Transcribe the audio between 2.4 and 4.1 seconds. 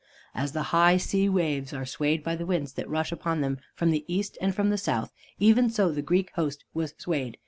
winds that rush upon them from the